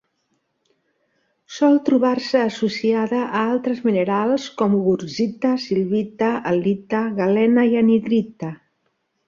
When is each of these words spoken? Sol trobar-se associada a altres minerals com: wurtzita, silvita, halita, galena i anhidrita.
Sol 1.57 1.75
trobar-se 1.89 2.41
associada 2.45 3.19
a 3.27 3.41
altres 3.51 3.83
minerals 3.89 4.49
com: 4.63 4.75
wurtzita, 4.87 5.55
silvita, 5.69 6.33
halita, 6.55 7.05
galena 7.23 7.71
i 7.75 7.81
anhidrita. 7.87 8.55